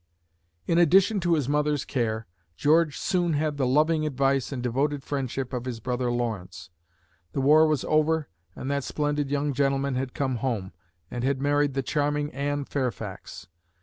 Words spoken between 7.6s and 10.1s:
was over and that splendid young gentleman